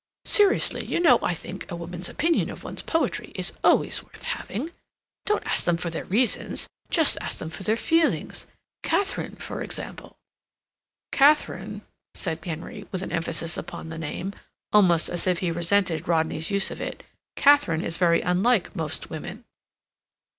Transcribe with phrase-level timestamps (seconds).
[0.25, 4.71] Seriously, you know I think a woman's opinion of one's poetry is always worth having.
[5.27, 6.67] Don't ask them for their reasons.
[6.89, 8.47] Just ask them for their feelings.
[8.81, 10.15] Katharine, for example—"
[11.11, 11.83] "Katharine,"
[12.15, 14.33] said Henry, with an emphasis upon the name,
[14.73, 17.03] almost as if he resented Rodney's use of it,
[17.35, 19.45] "Katharine is very unlike most women."